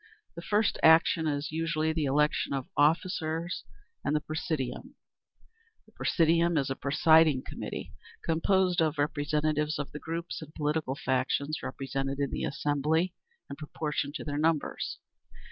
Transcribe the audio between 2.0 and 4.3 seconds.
election of officers and the